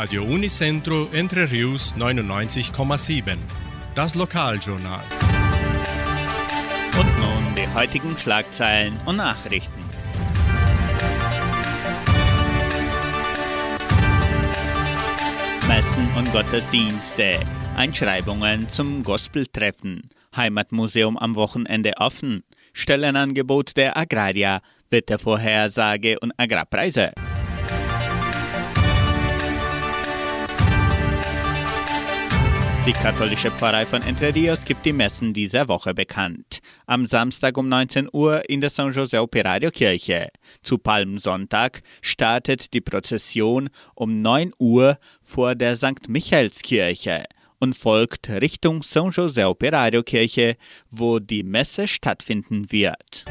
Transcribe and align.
Radio 0.00 0.24
Unicentro 0.24 1.10
Entre 1.12 1.50
Rius 1.50 1.94
99,7. 1.94 3.36
Das 3.94 4.14
Lokaljournal. 4.14 5.04
Und 6.98 7.18
nun 7.18 7.54
die 7.54 7.68
heutigen 7.74 8.16
Schlagzeilen 8.16 8.98
und 9.04 9.16
Nachrichten. 9.16 9.78
Messen 15.68 16.08
und 16.16 16.32
Gottesdienste. 16.32 17.40
Einschreibungen 17.76 18.70
zum 18.70 19.02
Gospeltreffen. 19.02 20.08
Heimatmuseum 20.34 21.18
am 21.18 21.34
Wochenende 21.34 21.92
offen. 21.98 22.42
Stellenangebot 22.72 23.76
der 23.76 23.98
Agraria. 23.98 24.62
Wettervorhersage 24.88 26.18
und 26.20 26.32
Agrarpreise. 26.38 27.12
Die 32.86 32.92
katholische 32.94 33.50
Pfarrei 33.50 33.84
von 33.84 34.00
Entre 34.02 34.34
Rios 34.34 34.64
gibt 34.64 34.86
die 34.86 34.94
Messen 34.94 35.34
dieser 35.34 35.68
Woche 35.68 35.92
bekannt. 35.92 36.60
Am 36.86 37.06
Samstag 37.06 37.58
um 37.58 37.68
19 37.68 38.08
Uhr 38.10 38.48
in 38.48 38.62
der 38.62 38.70
San 38.70 38.90
José 38.90 39.20
Operario 39.20 39.70
Kirche. 39.70 40.28
Zu 40.62 40.78
Palmsonntag 40.78 41.82
startet 42.00 42.72
die 42.72 42.80
Prozession 42.80 43.68
um 43.94 44.22
9 44.22 44.52
Uhr 44.58 44.96
vor 45.22 45.54
der 45.54 45.76
St. 45.76 46.08
Michaelskirche 46.08 47.24
und 47.58 47.76
folgt 47.76 48.30
Richtung 48.30 48.82
San 48.82 49.10
José 49.10 49.44
Operario 49.44 50.02
Kirche, 50.02 50.56
wo 50.90 51.18
die 51.18 51.42
Messe 51.42 51.86
stattfinden 51.86 52.72
wird. 52.72 53.26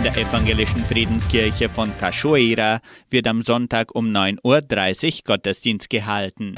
In 0.00 0.04
der 0.04 0.16
evangelischen 0.16 0.82
Friedenskirche 0.82 1.68
von 1.68 1.92
Cachoeira 1.98 2.80
wird 3.10 3.26
am 3.26 3.42
Sonntag 3.42 3.94
um 3.94 4.06
9.30 4.06 4.44
Uhr 4.44 5.20
Gottesdienst 5.26 5.90
gehalten. 5.90 6.54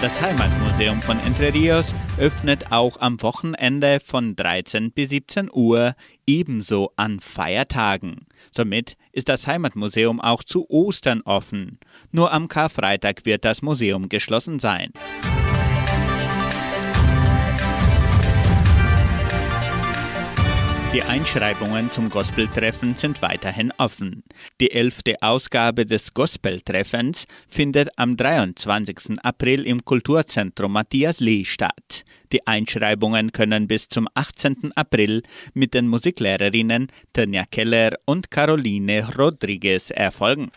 Das 0.00 0.18
Heimatmuseum 0.18 1.02
von 1.02 1.20
Entre 1.26 1.52
Rios 1.52 1.92
öffnet 2.16 2.72
auch 2.72 2.98
am 3.02 3.20
Wochenende 3.20 4.00
von 4.00 4.34
13 4.34 4.90
bis 4.90 5.10
17 5.10 5.50
Uhr, 5.52 5.94
ebenso 6.26 6.90
an 6.96 7.20
Feiertagen. 7.20 8.24
Somit 8.50 8.96
ist 9.12 9.28
das 9.28 9.46
Heimatmuseum 9.46 10.22
auch 10.22 10.42
zu 10.42 10.64
Ostern 10.70 11.20
offen. 11.26 11.78
Nur 12.12 12.32
am 12.32 12.48
Karfreitag 12.48 13.26
wird 13.26 13.44
das 13.44 13.60
Museum 13.60 14.08
geschlossen 14.08 14.58
sein. 14.58 14.90
Die 20.94 21.02
Einschreibungen 21.02 21.90
zum 21.90 22.08
Gospeltreffen 22.08 22.94
sind 22.94 23.20
weiterhin 23.20 23.72
offen. 23.78 24.22
Die 24.60 24.70
elfte 24.70 25.16
Ausgabe 25.22 25.86
des 25.86 26.14
Gospeltreffens 26.14 27.24
findet 27.48 27.88
am 27.96 28.16
23. 28.16 29.18
April 29.20 29.66
im 29.66 29.84
Kulturzentrum 29.84 30.70
Matthias 30.70 31.18
Lee 31.18 31.44
statt. 31.44 32.04
Die 32.32 32.46
Einschreibungen 32.46 33.32
können 33.32 33.66
bis 33.66 33.88
zum 33.88 34.06
18. 34.14 34.70
April 34.76 35.24
mit 35.52 35.74
den 35.74 35.88
Musiklehrerinnen 35.88 36.86
Tanja 37.12 37.42
Keller 37.50 37.96
und 38.04 38.30
Caroline 38.30 39.16
Rodriguez 39.18 39.90
erfolgen. 39.90 40.52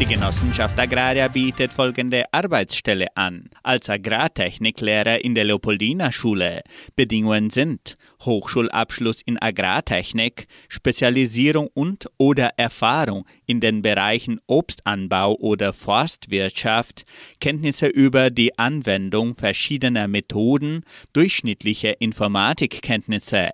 Die 0.00 0.06
Genossenschaft 0.06 0.78
Agraria 0.78 1.28
bietet 1.28 1.74
folgende 1.74 2.24
Arbeitsstelle 2.32 3.14
an. 3.18 3.50
Als 3.62 3.90
Agrartechniklehrer 3.90 5.22
in 5.22 5.34
der 5.34 5.44
Leopoldina-Schule. 5.44 6.62
Bedingungen 6.96 7.50
sind 7.50 7.96
Hochschulabschluss 8.22 9.20
in 9.20 9.36
Agrartechnik, 9.36 10.46
Spezialisierung 10.70 11.68
und 11.74 12.06
oder 12.16 12.52
Erfahrung 12.56 13.26
in 13.44 13.60
den 13.60 13.82
Bereichen 13.82 14.40
Obstanbau 14.46 15.34
oder 15.34 15.74
Forstwirtschaft, 15.74 17.04
Kenntnisse 17.38 17.86
über 17.88 18.30
die 18.30 18.58
Anwendung 18.58 19.34
verschiedener 19.34 20.08
Methoden, 20.08 20.82
durchschnittliche 21.12 21.90
Informatikkenntnisse. 21.90 23.50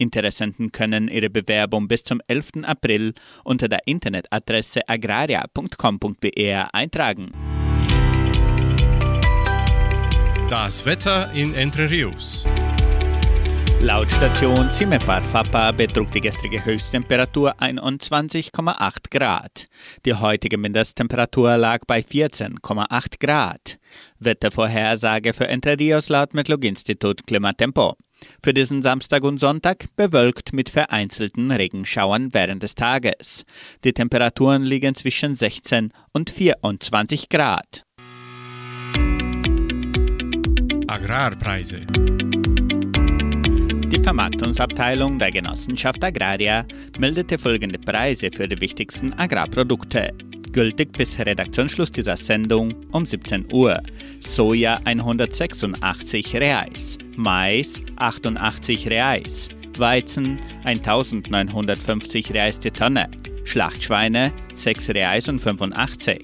Interessenten 0.00 0.72
können 0.72 1.08
ihre 1.08 1.28
Bewerbung 1.28 1.86
bis 1.86 2.04
zum 2.04 2.22
11. 2.26 2.64
April 2.64 3.12
unter 3.44 3.68
der 3.68 3.86
Internetadresse 3.86 4.88
agraria.com.br 4.88 6.74
eintragen. 6.74 7.32
Das 10.48 10.84
Wetter 10.86 11.30
in 11.32 11.54
Entre 11.54 11.90
Rios. 11.90 12.46
Laut 13.82 14.10
Station 14.10 14.70
Cimepar 14.70 15.22
Fapa 15.22 15.72
betrug 15.72 16.10
die 16.12 16.20
gestrige 16.20 16.62
Höchsttemperatur 16.64 17.54
21,8 17.60 19.10
Grad. 19.10 19.68
Die 20.04 20.14
heutige 20.14 20.58
Mindesttemperatur 20.58 21.56
lag 21.56 21.80
bei 21.86 22.00
14,8 22.00 23.20
Grad. 23.20 23.78
Wettervorhersage 24.18 25.32
für 25.32 25.48
Entre 25.48 25.78
Rios 25.78 26.08
laut 26.08 26.34
Metlog-Institut 26.34 27.26
Klimatempo. 27.26 27.96
Für 28.42 28.54
diesen 28.54 28.82
Samstag 28.82 29.22
und 29.24 29.38
Sonntag 29.38 29.86
bewölkt 29.96 30.52
mit 30.52 30.70
vereinzelten 30.70 31.50
Regenschauern 31.50 32.32
während 32.32 32.62
des 32.62 32.74
Tages. 32.74 33.44
Die 33.84 33.92
Temperaturen 33.92 34.62
liegen 34.62 34.94
zwischen 34.94 35.36
16 35.36 35.92
und 36.12 36.30
24 36.30 37.28
Grad. 37.28 37.84
Agrarpreise. 40.86 41.86
Die 43.86 44.02
Vermarktungsabteilung 44.02 45.18
der 45.18 45.30
Genossenschaft 45.30 46.02
Agraria 46.02 46.64
meldete 46.98 47.38
folgende 47.38 47.78
Preise 47.78 48.30
für 48.32 48.48
die 48.48 48.60
wichtigsten 48.60 49.12
Agrarprodukte. 49.12 50.12
Gültig 50.52 50.92
bis 50.92 51.16
Redaktionsschluss 51.18 51.92
dieser 51.92 52.16
Sendung 52.16 52.74
um 52.90 53.06
17 53.06 53.52
Uhr. 53.52 53.80
Soja 54.20 54.80
186 54.84 56.34
Reais, 56.34 56.98
Mais 57.22 57.82
88 57.96 58.88
Reais, 58.88 59.50
Weizen 59.76 60.40
1950 60.64 62.32
Reais 62.32 62.58
die 62.60 62.70
Tonne, 62.70 63.10
Schlachtschweine 63.44 64.32
6 64.54 64.88
Reais 64.88 65.28
und 65.28 65.38
85. 65.38 66.18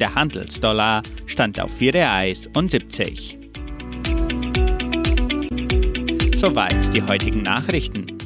Der 0.00 0.12
Handelsdollar 0.16 1.04
stand 1.26 1.60
auf 1.60 1.72
4 1.76 1.94
Reais 1.94 2.48
und 2.56 2.72
70. 2.72 3.38
Soweit 6.34 6.92
die 6.94 7.02
heutigen 7.02 7.44
Nachrichten. 7.44 8.19